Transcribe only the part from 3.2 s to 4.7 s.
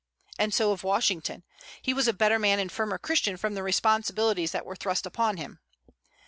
from the responsibilities that